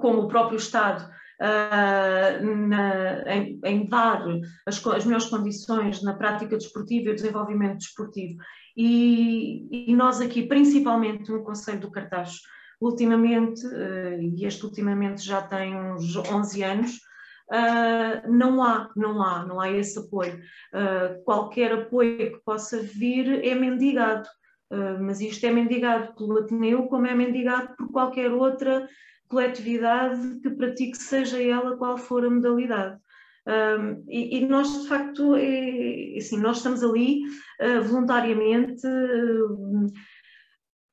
[0.00, 4.24] como o próprio Estado uh, na, em, em, dar
[4.66, 8.38] as, as melhores condições na prática desportiva e o desenvolvimento desportivo.
[8.76, 12.38] E, e nós aqui, principalmente no Conselho do Cartaz,
[12.80, 16.98] ultimamente, uh, e este ultimamente já tem uns 11 anos,
[17.46, 20.40] Uh, não há, não há, não há esse apoio.
[21.26, 24.26] Qualquer apoio que possa vir é mendigado,
[25.02, 28.88] mas isto é mendigado pelo Ateneu como é mendigado por qualquer outra
[29.28, 32.98] coletividade que pratique, seja ela qual for a modalidade.
[33.46, 37.22] Um, e, e, nós, de facto, é, assim, nós estamos ali
[37.60, 39.92] uh, voluntariamente, uh,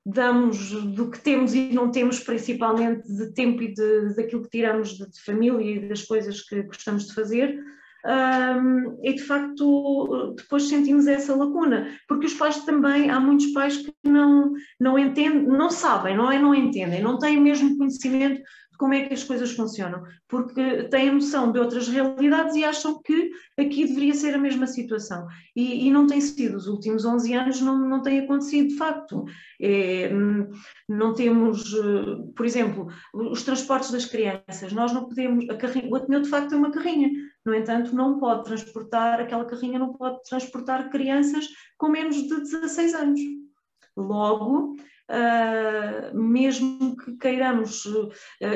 [0.05, 4.97] damos do que temos e não temos, principalmente de tempo e de, daquilo que tiramos
[4.97, 7.57] de, de família e das coisas que gostamos de fazer,
[8.05, 13.77] um, e de facto depois sentimos essa lacuna, porque os pais também, há muitos pais
[13.77, 16.39] que não, não entendem, não sabem, não é?
[16.39, 21.11] Não entendem, não têm mesmo conhecimento de como é que as coisas funcionam, porque têm
[21.11, 25.27] noção de outras realidades e acham que aqui deveria ser a mesma situação.
[25.55, 29.25] E, e não tem sido, os últimos 11 anos não, não tem acontecido de facto.
[29.61, 30.11] É,
[30.89, 31.63] não temos,
[32.35, 36.53] por exemplo, os transportes das crianças, nós não podemos, a carrinha, o Ateneu de facto
[36.53, 37.11] é uma carrinha,
[37.45, 42.93] no entanto, não pode transportar, aquela carrinha não pode transportar crianças com menos de 16
[42.93, 43.21] anos.
[43.95, 44.75] Logo,
[45.11, 48.09] Uh, mesmo que queiramos uh,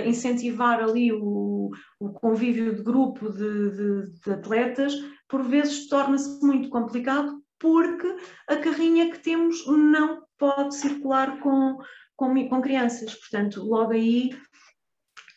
[0.05, 1.69] incentivar ali o,
[1.99, 4.93] o, convívio de grupo de, de, de atletas,
[5.27, 8.07] por vezes torna-se muito complicado porque
[8.47, 11.77] a carrinha que temos não pode circular com,
[12.15, 13.13] com, com crianças.
[13.15, 14.29] Portanto, logo aí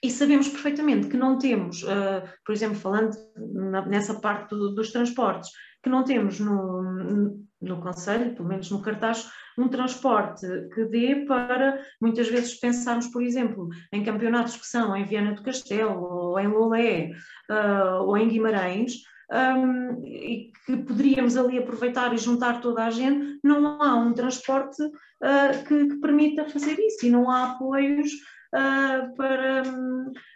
[0.02, 4.92] e sabemos perfeitamente que não temos, uh, por exemplo, falando na, nessa parte do, dos
[4.92, 5.50] transportes,
[5.82, 11.80] que não temos no, no Conselho, pelo menos no cartaz, um transporte que dê para
[12.00, 16.46] muitas vezes pensarmos, por exemplo, em campeonatos que são em Viana do Castelo, ou em
[16.46, 17.10] Lolé,
[17.50, 23.38] uh, ou em Guimarães, um, e que poderíamos ali aproveitar e juntar toda a gente,
[23.42, 28.10] não há um transporte uh, que, que permita fazer isso e não há apoios
[28.54, 29.62] uh, para,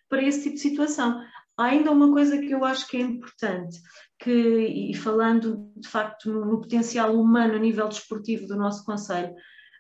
[0.09, 1.22] para esse tipo de situação.
[1.57, 3.79] Há ainda uma coisa que eu acho que é importante,
[4.18, 9.33] que, e falando de facto no, no potencial humano a nível desportivo do nosso Conselho,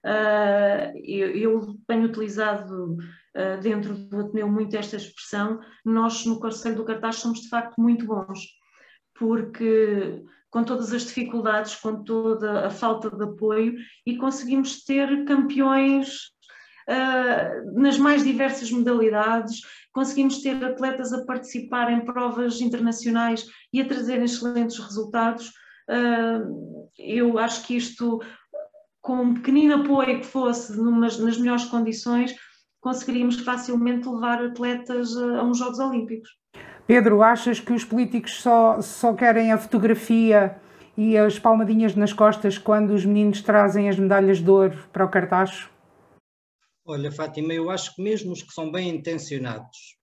[0.04, 6.76] uh, eu, eu, tenho utilizado uh, dentro do Ateneu muito esta expressão, nós no Conselho
[6.76, 8.40] do Cartaz somos de facto muito bons,
[9.14, 16.30] porque com todas as dificuldades, com toda a falta de apoio, e conseguimos ter campeões
[16.88, 19.60] uh, nas mais diversas modalidades,
[19.92, 25.48] conseguimos ter atletas a participar em provas internacionais e a trazerem excelentes resultados.
[25.88, 28.20] Uh, eu acho que isto,
[29.00, 32.34] com um pequenino apoio que fosse numas, nas melhores condições,
[32.80, 36.28] conseguiríamos facilmente levar atletas a, uns Jogos Olímpicos.
[36.86, 40.56] Pedro, achas que os políticos só, só querem a fotografia
[40.96, 45.08] e as palmadinhas nas costas quando os meninos trazem as medalhas de ouro para o
[45.08, 45.68] cartaz?
[46.84, 49.96] Olha, Fátima, eu acho que mesmo os que são bem intencionados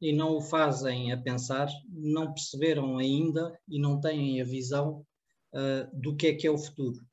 [0.00, 5.04] e não o fazem a pensar, não perceberam ainda e não têm a visão
[5.52, 7.04] uh, do que é que é o futuro.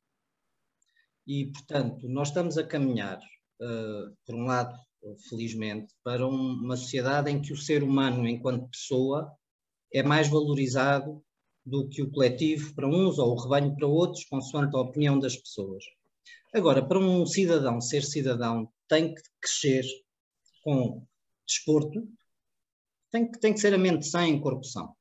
[1.27, 3.19] E, portanto, nós estamos a caminhar,
[3.61, 4.79] uh, por um lado,
[5.27, 9.31] felizmente, para um, uma sociedade em que o ser humano, enquanto pessoa,
[9.93, 11.21] é mais valorizado
[11.65, 15.35] do que o coletivo para uns ou o rebanho para outros, consoante a opinião das
[15.35, 15.83] pessoas.
[16.53, 19.85] Agora, para um cidadão ser cidadão, tem que crescer
[20.63, 21.05] com
[21.47, 22.05] desporto,
[23.11, 24.93] tem que, tem que ser a mente sã em corrupção.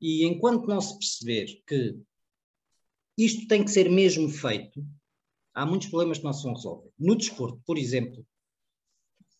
[0.00, 1.98] E enquanto não se perceber que
[3.18, 4.84] isto tem que ser mesmo feito,
[5.54, 6.90] há muitos problemas que não se vão resolver.
[6.98, 8.24] No desporto, por exemplo,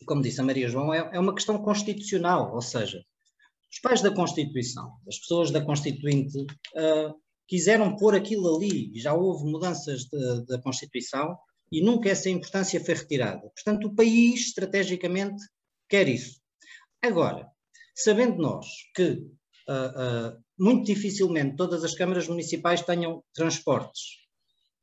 [0.07, 3.05] como disse a Maria João, é, é uma questão constitucional, ou seja,
[3.71, 7.15] os pais da Constituição, as pessoas da Constituinte, uh,
[7.47, 10.07] quiseram pôr aquilo ali, já houve mudanças
[10.47, 11.37] da Constituição
[11.72, 13.40] e nunca essa importância foi retirada.
[13.40, 15.42] Portanto, o país, estrategicamente,
[15.88, 16.38] quer isso.
[17.00, 17.50] Agora,
[17.94, 24.18] sabendo nós que uh, uh, muito dificilmente todas as câmaras municipais tenham transportes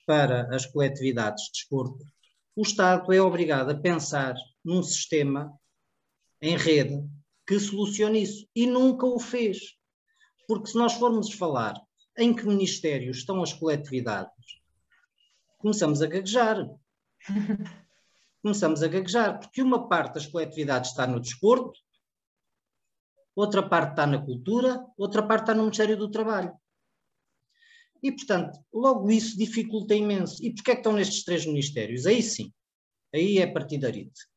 [0.08, 2.04] para as coletividades de desporto,
[2.56, 4.34] o Estado é obrigado a pensar
[4.66, 5.54] num sistema
[6.42, 7.08] em rede
[7.48, 8.48] que solucione isso.
[8.56, 9.60] E nunca o fez.
[10.48, 11.80] Porque se nós formos falar
[12.18, 14.59] em que ministérios estão as coletividades,
[15.60, 16.68] começamos a gaguejar.
[18.42, 21.78] começamos a gaguejar, porque uma parte das coletividades está no desporto,
[23.36, 26.58] outra parte está na cultura, outra parte está no Ministério do Trabalho.
[28.02, 30.44] E, portanto, logo isso dificulta imenso.
[30.44, 32.06] E porquê é que estão nestes três ministérios?
[32.06, 32.52] Aí sim,
[33.14, 34.30] aí é partidarite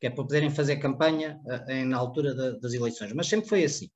[0.00, 3.64] que é para poderem fazer campanha uh, na altura de, das eleições, mas sempre foi
[3.64, 3.90] assim.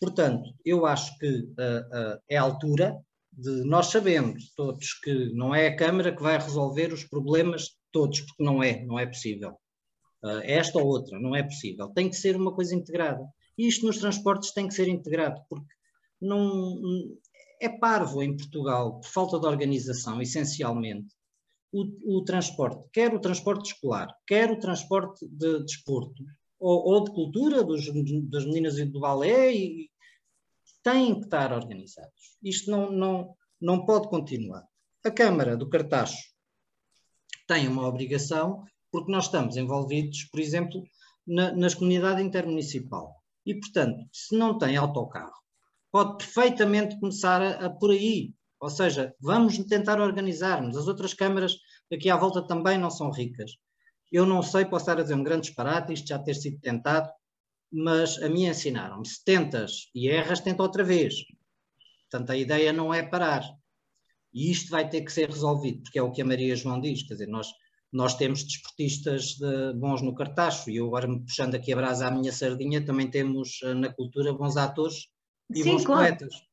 [0.00, 2.98] Portanto, eu acho que uh, uh, é a altura
[3.32, 8.20] de nós sabemos todos que não é a Câmara que vai resolver os problemas todos,
[8.20, 9.56] porque não é, não é possível.
[10.22, 11.88] Uh, esta ou outra, não é possível.
[11.88, 13.26] Tem que ser uma coisa integrada.
[13.56, 15.72] E isto nos transportes tem que ser integrado, porque
[16.20, 16.80] não
[17.60, 21.14] é parvo em Portugal, por falta de organização, essencialmente,
[21.72, 26.24] o, o, transporte, quer o transporte escolar, quer o transporte de desporto,
[26.58, 27.86] ou, ou, de cultura, dos,
[28.28, 29.89] das meninas do balé, e,
[30.82, 32.36] têm que estar organizados.
[32.42, 34.64] Isto não, não, não pode continuar.
[35.04, 36.18] A Câmara do Cartacho
[37.46, 40.82] tem uma obrigação, porque nós estamos envolvidos, por exemplo,
[41.26, 43.14] na, nas comunidades intermunicipal.
[43.44, 45.40] E, portanto, se não tem autocarro,
[45.90, 50.76] pode perfeitamente começar a, a por aí, ou seja, vamos tentar organizar-nos.
[50.76, 51.56] As outras câmaras
[51.92, 53.52] aqui à volta também não são ricas.
[54.12, 57.10] Eu não sei, posso estar a dizer um grande disparate, isto já ter sido tentado,
[57.72, 61.14] mas a mim ensinaram-me, se tentas e erras, tenta outra vez.
[62.10, 63.44] Portanto, a ideia não é parar.
[64.32, 67.02] E isto vai ter que ser resolvido, porque é o que a Maria João diz,
[67.02, 67.48] quer dizer, nós,
[67.92, 72.06] nós temos desportistas de, bons no cartacho, e eu agora me puxando aqui a brasa
[72.06, 75.08] à minha sardinha, também temos eh, na cultura bons atores
[75.50, 76.16] e Sim, bons claro.
[76.16, 76.50] poetas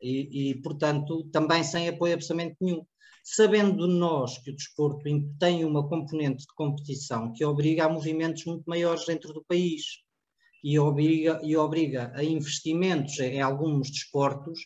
[0.00, 2.84] e, e, portanto, também sem apoio absolutamente nenhum.
[3.24, 5.04] Sabendo nós que o desporto
[5.38, 9.84] tem uma componente de competição que obriga a movimentos muito maiores dentro do país
[10.62, 14.60] e obriga, e obriga a investimentos em alguns desportos,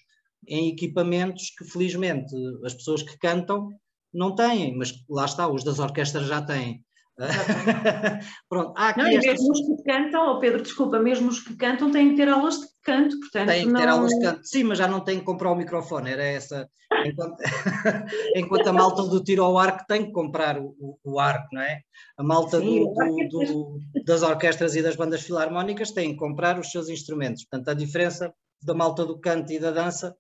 [0.49, 3.69] em equipamentos que, felizmente, as pessoas que cantam
[4.13, 6.85] não têm, mas lá está, os das orquestras já têm.
[8.49, 9.25] Pronto, há aqui não, estas...
[9.25, 12.57] mesmo os que cantam, oh Pedro, desculpa, mesmo os que cantam têm que ter aulas
[12.57, 13.49] de canto, portanto.
[13.49, 16.11] Têm que ter aulas de canto, sim, mas já não têm que comprar o microfone,
[16.11, 16.69] era essa.
[17.05, 17.37] Enquanto,
[18.37, 21.63] enquanto a malta do tiro ao arco tem que comprar o, o, o arco, não
[21.63, 21.81] é?
[22.17, 26.59] A malta sim, do, do, do, das orquestras e das bandas filarmónicas tem que comprar
[26.59, 27.45] os seus instrumentos.
[27.45, 30.15] Portanto, a diferença da malta do canto e da dança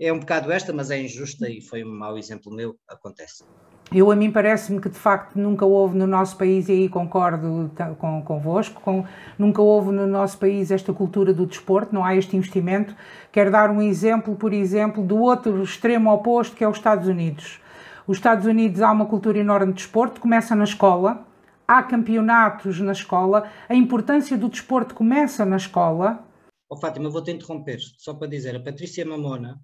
[0.00, 3.42] é um bocado esta, mas é injusta e foi um mau exemplo meu, acontece.
[3.90, 7.70] Eu, a mim, parece-me que de facto nunca houve no nosso país, e aí concordo
[7.98, 9.04] com, convosco, com,
[9.38, 12.94] nunca houve no nosso país esta cultura do desporto, não há este investimento.
[13.32, 17.60] Quero dar um exemplo, por exemplo, do outro extremo oposto, que é os Estados Unidos.
[18.06, 21.26] Os Estados Unidos há uma cultura enorme de desporto, começa na escola,
[21.66, 26.24] há campeonatos na escola, a importância do desporto começa na escola.
[26.70, 29.58] Oh, Fátima, vou-te interromper, só para dizer, a Patrícia Mamona,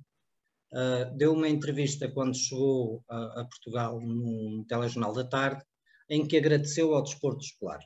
[0.75, 5.63] uh, deu uma entrevista quando chegou a, a, Portugal num telejornal da tarde,
[6.11, 7.81] em que agradeceu ao desporto escolar.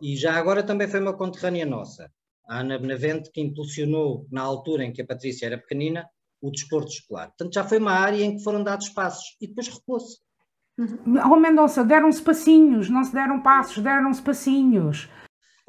[0.00, 2.10] E já agora também foi uma conterrânea nossa,
[2.48, 6.08] a Ana Benavente, que impulsionou, na altura em que a Patrícia era pequenina,
[6.40, 7.28] o desporto escolar.
[7.28, 10.18] Portanto, já foi uma área em que foram dados passos e depois recuou-se.
[11.30, 15.08] Oh Mendonça, deram-se passinhos, não se deram passos, deram-se passinhos.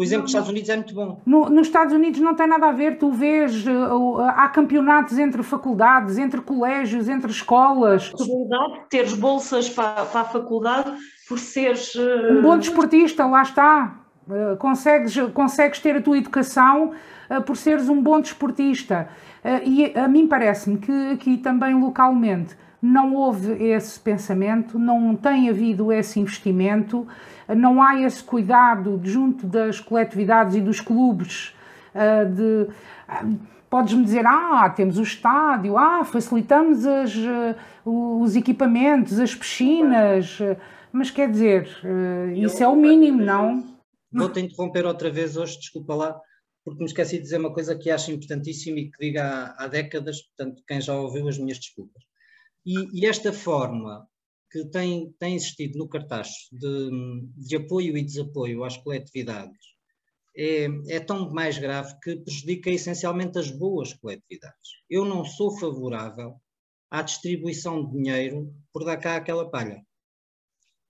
[0.02, 1.22] O exemplo dos Estados Unidos é muito bom.
[1.24, 5.43] No, nos Estados Unidos não tem nada a ver, tu vês, uh, há campeonatos entre
[5.43, 8.08] faculdades, entre colégios, entre escolas.
[8.08, 10.91] A possibilidade de teres bolsas para, para a faculdade
[11.30, 11.95] por seres.
[11.95, 13.95] Um bom desportista, lá está.
[14.58, 16.93] Consegues, consegues ter a tua educação
[17.45, 19.08] por seres um bom desportista.
[19.64, 25.91] E a mim parece-me que aqui também localmente não houve esse pensamento, não tem havido
[25.91, 27.07] esse investimento,
[27.47, 31.53] não há esse cuidado junto das coletividades e dos clubes
[32.36, 32.67] de
[33.69, 37.13] podes-me dizer, ah, temos o estádio, ah, facilitamos as,
[37.86, 40.39] os equipamentos, as piscinas,
[40.91, 41.69] mas quer dizer,
[42.36, 43.63] isso é o mínimo, não?
[44.11, 46.19] Vou-te interromper outra vez hoje, desculpa lá,
[46.65, 49.67] porque me esqueci de dizer uma coisa que acho importantíssima e que digo há, há
[49.67, 52.03] décadas, portanto, quem já ouviu as minhas desculpas.
[52.66, 54.07] E, e esta forma
[54.51, 56.89] que tem, tem existido no cartaz de,
[57.38, 59.72] de apoio e desapoio às coletividades
[60.36, 64.70] é, é, tão mais grave que prejudica essencialmente as boas coletividades.
[64.89, 66.36] Eu não sou favorável
[66.89, 69.82] à distribuição de dinheiro por dar cá aquela palha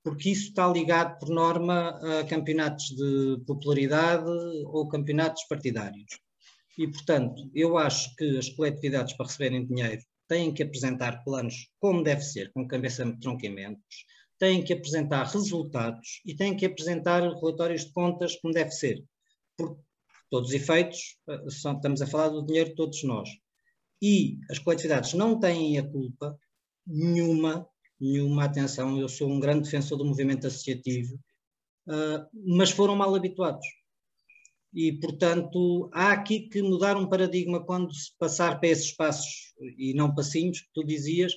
[0.03, 4.29] porque isso está ligado, por norma, a campeonatos de popularidade
[4.65, 6.19] ou campeonatos partidários.
[6.77, 10.01] E, portanto, eu acho que as coletividades, para receberem dinheiro,
[10.31, 14.05] têm que apresentar planos como deve ser, com cabeça de tronqueamentos,
[14.39, 19.03] têm que apresentar resultados e têm que apresentar relatórios de contas como deve ser.
[19.57, 19.77] Por
[20.29, 23.27] todos os efeitos, eh, estamos a falar do dinheiro de todos nós.
[24.01, 26.39] E as coletividades não têm a culpa
[26.87, 27.67] nenhuma
[27.99, 28.97] nenhuma atenção.
[28.97, 31.19] Eu sou um grande defensor do movimento associativo,
[31.87, 32.25] uh,
[32.57, 33.67] mas foram mal habituados.
[34.73, 39.93] E, portanto, há aqui que mudar um paradigma quando se passar para esses passos e
[39.93, 41.33] não passinhos que tu dizias.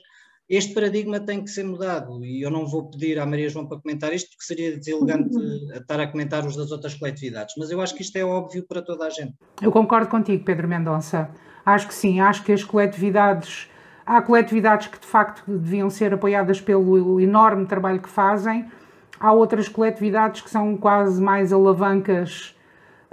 [0.49, 3.80] Este paradigma tem que ser mudado e eu não vou pedir à Maria João para
[3.80, 5.35] comentar isto porque seria deselegante
[5.74, 8.82] estar a comentar os das outras coletividades, mas eu acho que isto é óbvio para
[8.82, 9.35] toda a gente.
[9.62, 11.30] Eu concordo contigo, Pedro Mendonça.
[11.64, 13.68] Acho que sim, acho que as coletividades
[14.07, 18.70] Há coletividades que de facto deviam ser apoiadas pelo enorme trabalho que fazem,
[19.18, 22.53] há outras coletividades que são quase mais alavancas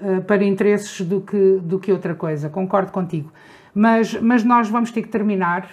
[0.02, 2.50] uh, para interesses do que, do que outra coisa.
[2.50, 3.32] Concordo contigo.
[3.74, 5.70] Mas, mas nós vamos ter que terminar.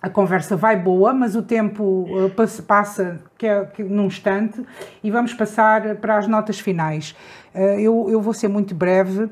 [0.00, 4.62] A conversa vai boa, mas o tempo uh, passa que é, que, num instante
[5.02, 7.16] e vamos passar para as notas finais.
[7.54, 9.28] Uh, eu, eu vou ser muito breve.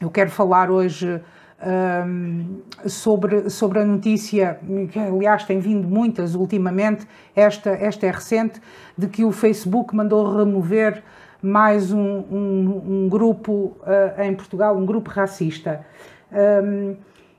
[0.00, 1.20] Eu quero falar hoje
[1.62, 4.58] um, sobre, sobre a notícia,
[4.90, 8.60] que aliás tem vindo muitas ultimamente, esta, esta é recente,
[8.96, 11.02] de que o Facebook mandou remover
[11.42, 15.84] mais um, um, um grupo uh, em Portugal, um grupo racista.
[16.32, 16.96] Um,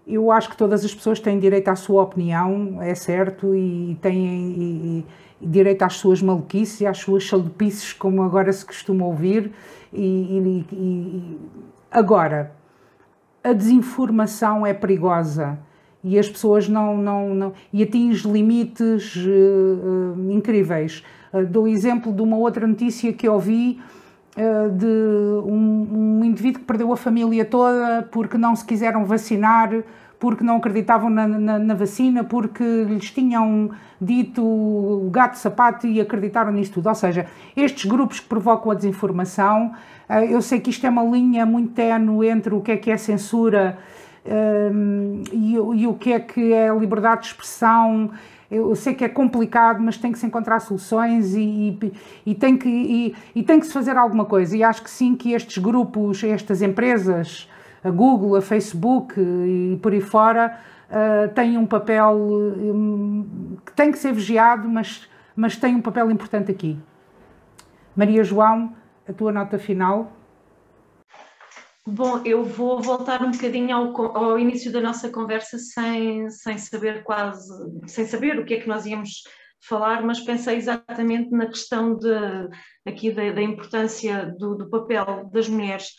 [0.07, 4.25] eu acho que todas as pessoas têm direito à sua opinião, é certo, e têm
[4.25, 5.05] e,
[5.41, 9.51] e direito às suas maluquices e às suas chalupices, como agora se costuma ouvir.
[9.93, 11.39] E, e
[11.91, 12.51] agora,
[13.43, 15.59] a desinformação é perigosa
[16.03, 21.03] e as pessoas não, não, não e atinge limites uh, incríveis.
[21.33, 23.79] Uh, dou exemplo de uma outra notícia que ouvi
[24.77, 24.85] de
[25.45, 29.83] um, um, indivíduo que perdeu a família toda porque não se quiseram vacinar,
[30.17, 35.99] porque não acreditavam na, na, na vacina, porque lhes tinham dito o gato sapato e
[35.99, 36.87] acreditaram nisso tudo.
[36.87, 37.27] Ou seja,
[37.57, 39.73] estes grupos que provocam a desinformação
[40.29, 42.97] eu sei que isto é uma linha muito tenue entre o que é que é
[42.97, 43.77] censura
[45.31, 48.11] e, e, o que é que é liberdade de expressão.
[48.49, 51.93] Eu sei que é complicado, mas tem que se encontrar soluções e, e,
[52.25, 54.55] e tem, que, e, e, tem que se fazer alguma coisa.
[54.57, 57.49] E acho que sim, que estes grupos, estas empresas,
[57.83, 60.59] a Google, a Facebook e por aí fora,
[60.89, 66.11] uh, têm um papel um, que tem que ser vigiado, mas, mas tem um papel
[66.11, 66.77] importante aqui.
[67.95, 68.73] Maria João,
[69.07, 70.11] a tua nota final?
[71.93, 77.03] Bom, eu vou voltar um bocadinho ao, ao, início da nossa conversa sem, sem saber
[77.03, 77.51] quase,
[77.85, 79.23] sem saber o que é que nós íamos
[79.67, 82.07] falar, mas pensei exatamente na questão de,
[82.87, 85.89] aqui da, da importância do, do, papel das mulheres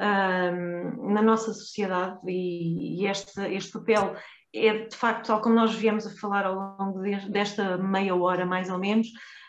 [0.00, 4.16] um, na nossa sociedade e, e este, este papel
[4.52, 8.68] é de facto, tal como nós viemos a falar ao longo desta meia hora mais
[8.68, 9.06] ou menos,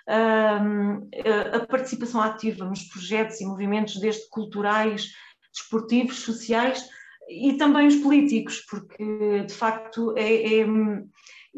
[0.08, 5.12] a participação ativa nos projetos e movimentos, desde culturais,
[5.58, 6.88] desportivos, sociais
[7.30, 10.66] e também os políticos, porque de facto é, é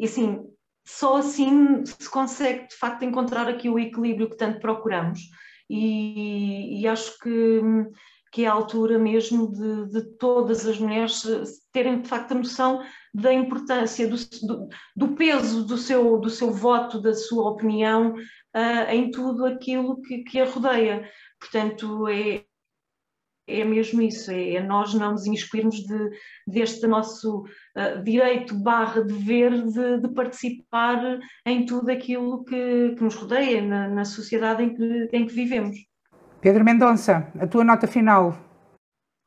[0.02, 0.40] assim,
[0.84, 5.20] só assim se consegue de facto encontrar aqui o equilíbrio que tanto procuramos
[5.68, 7.60] e, e acho que,
[8.32, 11.22] que é a altura mesmo de, de, todas as mulheres
[11.72, 12.82] terem de facto a noção
[13.14, 18.90] da importância, do, do, do peso do seu, do seu voto, da sua opinião uh,
[18.90, 21.08] em tudo aquilo que, que a rodeia.
[21.38, 22.44] Portanto, é,
[23.50, 26.10] é mesmo isso, é, é nós não nos inscrevermos de,
[26.46, 27.44] deste nosso
[27.76, 33.88] uh, direito barra dever de, de, participar em tudo aquilo que, que nos rodeia, na,
[33.88, 35.76] na sociedade em que, em que vivemos.
[36.40, 38.38] Pedro Mendonça, a tua nota final.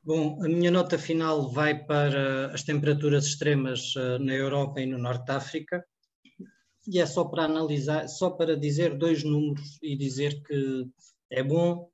[0.03, 4.97] Bom, a minha nota final vai para as temperaturas extremas uh, na Europa e no
[4.97, 5.85] Norte de África.
[6.85, 10.85] E é só para analisar, só para dizer dois números e dizer que
[11.31, 11.89] é bom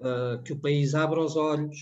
[0.00, 1.78] uh, que o país abra os olhos,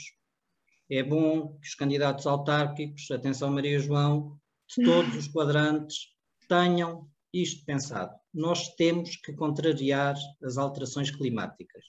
[0.90, 4.38] é bom que os candidatos autárquicos, atenção Maria João,
[4.68, 6.08] de todos os quadrantes,
[6.48, 8.14] tenham isto pensado.
[8.32, 11.84] Nós temos que contrariar as alterações climáticas.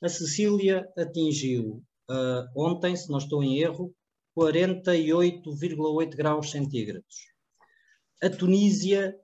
[0.00, 3.94] A Sicília atingiu uh, ontem, se não estou em erro,
[4.36, 7.26] 48,8 graus centígrados.
[8.22, 9.18] A Tunísia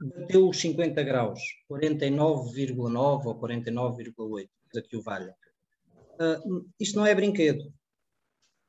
[0.00, 1.40] bateu os 50 graus,
[1.70, 4.48] 49,9 ou 49,8,
[4.88, 5.34] que o valha.
[6.20, 7.72] Uh, isto não é brinquedo.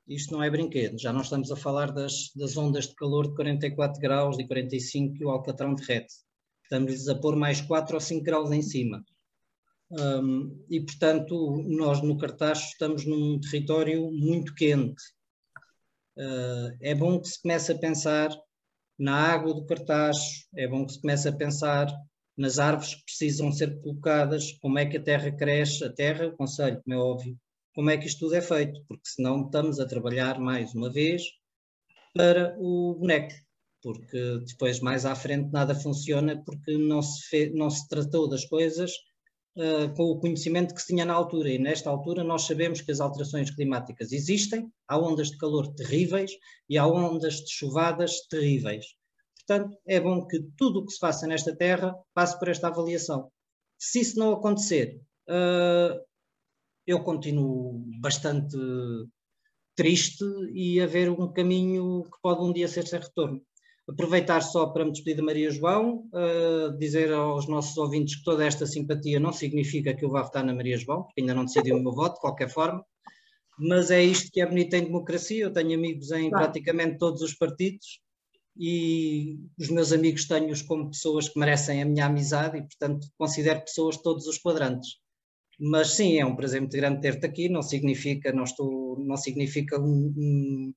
[0.08, 1.00] Isto não é brinquedo.
[1.00, 5.16] Já não estamos a falar das, das ondas de calor de 44 graus e 45
[5.16, 6.14] que o Alcatrão derrete.
[6.64, 9.04] Estamos a pôr mais 4 ou 5 graus em cima.
[9.92, 15.02] Um, e, portanto, nós no Cartacho estamos num território muito quente.
[16.16, 18.30] Uh, é bom que se comece a pensar
[19.00, 21.88] na água do Cartacho, é bom que se comece a pensar
[22.40, 26.38] nas árvores que precisam ser colocadas, como é que a terra cresce, a terra, o
[26.38, 27.38] conselho, como é óbvio,
[27.76, 31.24] como é que isto tudo é feito, porque senão estamos a trabalhar mais uma vez
[32.16, 33.34] para o boneco,
[33.84, 38.46] porque depois mais à frente nada funciona porque não se, fez, não se tratou das
[38.46, 38.94] coisas
[39.58, 42.92] uh, com o conhecimento que se tinha na altura, e nesta altura nós sabemos que
[42.92, 46.32] as alterações climáticas existem, há ondas de calor terríveis
[46.70, 48.86] e há ondas de chuvadas terríveis.
[49.50, 53.32] Portanto, é bom que tudo o que se faça nesta terra passe por esta avaliação.
[53.80, 56.00] Se isso não acontecer, uh,
[56.86, 58.56] eu continuo bastante
[59.76, 60.24] triste
[60.54, 63.42] e a ver um caminho que pode um dia ser sem retorno.
[63.90, 68.46] Aproveitar só para me despedir de Maria João, uh, dizer aos nossos ouvintes que toda
[68.46, 71.74] esta simpatia não significa que eu vá votar na Maria João, porque ainda não decidi
[71.74, 72.86] o meu voto, de qualquer forma,
[73.58, 75.46] mas é isto que é bonito em democracia.
[75.46, 76.46] Eu tenho amigos em claro.
[76.46, 78.00] praticamente todos os partidos
[78.60, 83.62] e os meus amigos tenho-os como pessoas que merecem a minha amizade e, portanto, considero
[83.62, 84.98] pessoas de todos os quadrantes.
[85.58, 89.80] Mas sim, é um prazer muito grande ter-te aqui, não significa, não estou, não significa
[89.80, 90.74] um, um,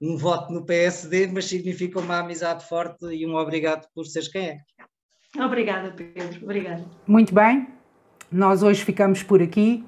[0.00, 4.50] um, voto no PSD, mas significa uma amizade forte e um obrigado por seres quem
[4.50, 4.58] é.
[5.36, 6.84] Obrigada, Pedro, obrigada.
[7.04, 7.66] Muito bem,
[8.30, 9.84] nós hoje ficamos por aqui.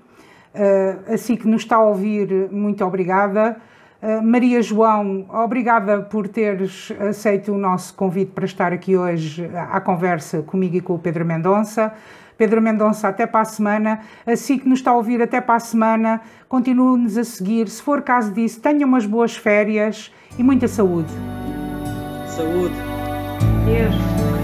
[0.53, 3.61] Uh, assim que nos está a ouvir, muito obrigada.
[4.03, 9.81] Eh, Maria João, obrigada por teres aceito o nosso convite para estar aqui hoje à
[9.81, 11.93] conversa comigo e com o Pedro Mendonça.
[12.37, 14.01] Pedro Mendonça, até para a semana.
[14.27, 16.21] Assim que nos está a ouvir, até para a semana.
[16.49, 17.69] Continue-nos a seguir.
[17.69, 21.11] Se for caso disso, tenha umas boas férias e muita saúde.
[22.29, 22.75] Saúde.
[23.65, 24.36] Deus.